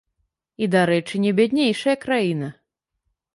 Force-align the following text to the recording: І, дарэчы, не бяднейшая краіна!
І, 0.63 0.69
дарэчы, 0.75 1.21
не 1.25 1.33
бяднейшая 1.41 1.95
краіна! 2.07 2.51